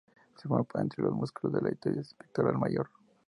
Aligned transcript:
Se 0.35 0.47
forma 0.47 0.81
entre 0.81 1.03
los 1.03 1.13
músculos 1.13 1.61
deltoides 1.61 2.11
y 2.11 2.15
pectoral 2.15 2.57
mayor. 2.57 2.89